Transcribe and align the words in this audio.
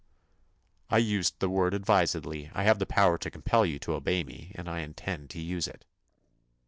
"I 0.89 0.97
used 0.97 1.37
the 1.37 1.47
word 1.47 1.75
advisedly. 1.75 2.49
I 2.55 2.63
have 2.63 2.79
the 2.79 2.87
power 2.87 3.19
to 3.19 3.29
compel 3.29 3.67
you 3.67 3.77
to 3.77 3.93
obey 3.93 4.23
me, 4.23 4.51
and 4.55 4.67
I 4.67 4.79
intend 4.79 5.29
to 5.29 5.39
use 5.39 5.67
it." 5.67 5.85